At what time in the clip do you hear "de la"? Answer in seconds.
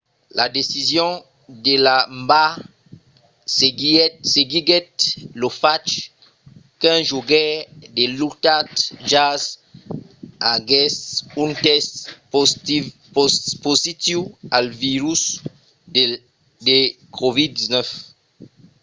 1.67-1.97